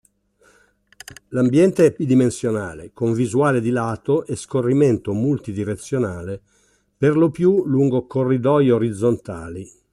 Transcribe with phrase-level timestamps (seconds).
[1.27, 6.41] L'ambiente è bidimensionale, con visuale di lato e scorrimento multi-direzionale,
[6.97, 9.69] perlopiù lungo corridoi orizzontali.